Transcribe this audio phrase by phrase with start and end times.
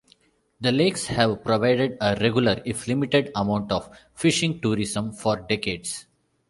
[0.59, 6.07] The lakes have provided a regular, if limited, amount of fishing tourism for decades.